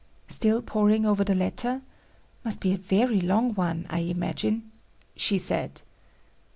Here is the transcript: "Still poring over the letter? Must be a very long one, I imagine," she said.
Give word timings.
"Still 0.27 0.63
poring 0.63 1.05
over 1.05 1.23
the 1.23 1.35
letter? 1.35 1.83
Must 2.43 2.59
be 2.59 2.73
a 2.73 2.77
very 2.77 3.21
long 3.21 3.53
one, 3.53 3.85
I 3.91 3.99
imagine," 3.99 4.71
she 5.15 5.37
said. 5.37 5.83